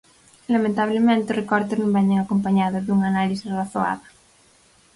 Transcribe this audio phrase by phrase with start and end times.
[0.53, 4.07] Lamentablemente, os recortes non veñen acompañados dunha análise razoada.